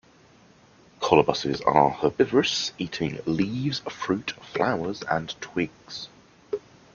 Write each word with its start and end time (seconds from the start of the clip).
Colobuses 0.99 1.61
are 1.67 1.91
herbivorous, 1.91 2.73
eating 2.79 3.19
leaves, 3.27 3.81
fruit, 3.81 4.31
flowers, 4.31 5.03
and 5.03 5.39
twigs. 5.39 6.09